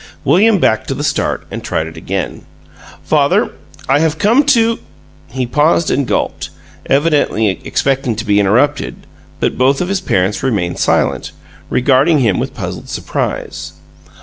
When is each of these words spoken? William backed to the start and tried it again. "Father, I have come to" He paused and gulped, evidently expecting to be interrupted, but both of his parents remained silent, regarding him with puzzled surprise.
William 0.23 0.57
backed 0.57 0.87
to 0.87 0.95
the 0.95 1.03
start 1.03 1.45
and 1.51 1.63
tried 1.63 1.85
it 1.85 1.95
again. 1.95 2.41
"Father, 3.03 3.51
I 3.87 3.99
have 3.99 4.17
come 4.17 4.43
to" 4.45 4.79
He 5.27 5.45
paused 5.45 5.91
and 5.91 6.07
gulped, 6.07 6.49
evidently 6.87 7.61
expecting 7.63 8.15
to 8.15 8.25
be 8.25 8.39
interrupted, 8.39 9.05
but 9.39 9.59
both 9.59 9.79
of 9.79 9.89
his 9.89 10.01
parents 10.01 10.41
remained 10.41 10.79
silent, 10.79 11.33
regarding 11.69 12.17
him 12.17 12.39
with 12.39 12.55
puzzled 12.55 12.89
surprise. 12.89 13.73